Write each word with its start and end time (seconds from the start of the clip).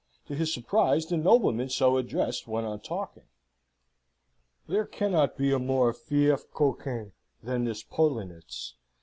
To 0.25 0.33
his 0.33 0.51
surprise 0.51 1.05
the 1.05 1.15
nobleman 1.15 1.69
so 1.69 1.95
addressed 1.95 2.47
went 2.47 2.65
on 2.65 2.79
talking. 2.79 3.27
"There 4.67 4.87
cannot 4.87 5.37
be 5.37 5.51
a 5.51 5.59
more 5.59 5.93
fieffe 5.93 6.49
coquin 6.51 7.11
than 7.43 7.65
this 7.65 7.83
Poellnitz. 7.83 8.73